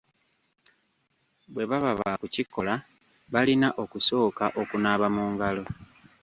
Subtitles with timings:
[1.53, 2.73] Bwe baba baakukikola,
[3.33, 5.63] balina okusooka okunaaba mu ngalo.